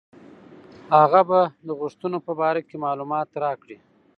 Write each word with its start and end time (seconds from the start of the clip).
هغه 0.99 1.21
به 1.29 1.39
د 1.67 1.69
غوښتنو 1.79 2.17
په 2.27 2.31
باره 2.39 2.61
کې 2.67 2.75
معلومات 2.85 3.29
راکړي. 3.43 3.77